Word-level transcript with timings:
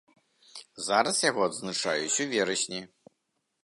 Зараз 0.87 1.21
яго 1.29 1.41
адзначаюць 1.51 2.19
у 2.27 2.31
верасні. 2.35 2.81